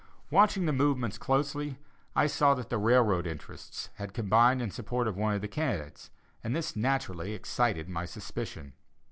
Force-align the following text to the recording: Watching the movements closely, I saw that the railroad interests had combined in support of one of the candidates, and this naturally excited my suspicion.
Watching 0.31 0.65
the 0.65 0.73
movements 0.73 1.19
closely, 1.19 1.77
I 2.15 2.25
saw 2.25 2.55
that 2.55 2.69
the 2.71 2.79
railroad 2.79 3.27
interests 3.27 3.91
had 3.97 4.15
combined 4.15 4.59
in 4.59 4.71
support 4.71 5.07
of 5.07 5.15
one 5.15 5.35
of 5.35 5.41
the 5.41 5.47
candidates, 5.47 6.09
and 6.43 6.55
this 6.55 6.75
naturally 6.75 7.33
excited 7.33 7.87
my 7.87 8.05
suspicion. 8.05 8.73